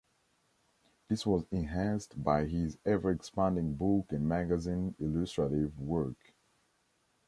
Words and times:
This 1.09 1.27
was 1.27 1.45
enhanced 1.51 2.23
by 2.23 2.45
his 2.45 2.79
ever 2.87 3.11
expanding 3.11 3.75
book 3.75 4.11
and 4.11 4.27
magazine 4.27 4.95
illustrative 4.97 5.77
work. 5.79 6.33